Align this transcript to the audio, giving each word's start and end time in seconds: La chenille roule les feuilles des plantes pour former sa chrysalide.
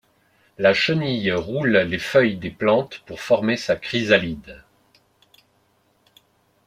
La 0.57 0.73
chenille 0.73 1.31
roule 1.31 1.77
les 1.77 1.99
feuilles 1.99 2.37
des 2.37 2.49
plantes 2.49 3.01
pour 3.05 3.21
former 3.21 3.55
sa 3.55 3.75
chrysalide. 3.75 4.63